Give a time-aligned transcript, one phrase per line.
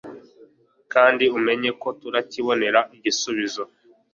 [0.93, 3.63] kandi umenyeko turakibonera igisubizo